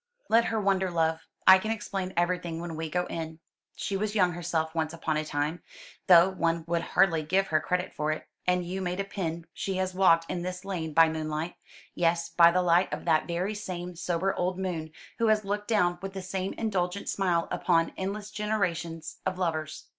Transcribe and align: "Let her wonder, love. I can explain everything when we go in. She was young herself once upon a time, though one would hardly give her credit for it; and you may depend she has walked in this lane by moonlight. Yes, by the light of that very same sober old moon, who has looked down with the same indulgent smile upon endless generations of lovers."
"Let 0.29 0.45
her 0.45 0.59
wonder, 0.59 0.89
love. 0.89 1.27
I 1.45 1.59
can 1.59 1.69
explain 1.69 2.11
everything 2.17 2.59
when 2.59 2.75
we 2.75 2.89
go 2.89 3.05
in. 3.05 3.37
She 3.75 3.95
was 3.95 4.15
young 4.15 4.31
herself 4.31 4.73
once 4.73 4.93
upon 4.93 5.15
a 5.15 5.23
time, 5.23 5.61
though 6.07 6.27
one 6.27 6.63
would 6.65 6.81
hardly 6.81 7.21
give 7.21 7.49
her 7.49 7.59
credit 7.59 7.93
for 7.93 8.11
it; 8.11 8.27
and 8.47 8.65
you 8.65 8.81
may 8.81 8.95
depend 8.95 9.45
she 9.53 9.75
has 9.75 9.93
walked 9.93 10.27
in 10.27 10.41
this 10.41 10.65
lane 10.65 10.93
by 10.93 11.07
moonlight. 11.07 11.53
Yes, 11.93 12.29
by 12.29 12.49
the 12.49 12.63
light 12.63 12.91
of 12.91 13.05
that 13.05 13.27
very 13.27 13.53
same 13.53 13.95
sober 13.95 14.33
old 14.33 14.57
moon, 14.57 14.89
who 15.19 15.27
has 15.27 15.45
looked 15.45 15.67
down 15.67 15.99
with 16.01 16.13
the 16.13 16.23
same 16.23 16.53
indulgent 16.53 17.07
smile 17.07 17.47
upon 17.51 17.93
endless 17.95 18.31
generations 18.31 19.17
of 19.27 19.37
lovers." 19.37 19.85